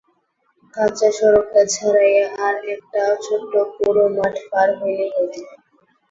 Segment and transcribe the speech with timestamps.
[0.73, 5.41] কাঁচা সড়কটা ছাড়াইয়া আর একটা ছোট্ট পোড়ো মাঠ পার হইলেই নদী।